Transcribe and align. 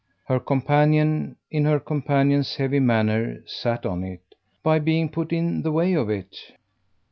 Her 0.25 0.39
companion, 0.39 1.35
in 1.51 1.65
her 1.65 1.79
companion's 1.79 2.55
heavy 2.55 2.79
manner, 2.79 3.43
sat 3.45 3.85
on 3.85 4.03
it. 4.03 4.23
"By 4.63 4.79
being 4.79 5.09
put 5.09 5.31
in 5.31 5.61
the 5.61 5.71
way 5.71 5.93
of 5.93 6.09
it." 6.09 6.35